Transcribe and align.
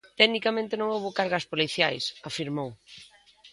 Tecnicamente 0.19 0.73
non 0.77 0.91
houbo 0.93 1.15
cargas 1.19 1.45
policiais, 1.51 2.03
afirmou. 2.29 2.69